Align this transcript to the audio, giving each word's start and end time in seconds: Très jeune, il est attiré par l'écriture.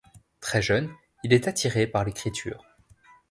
Très 0.39 0.63
jeune, 0.63 0.91
il 1.23 1.31
est 1.31 1.47
attiré 1.47 1.85
par 1.85 2.03
l'écriture. 2.03 2.65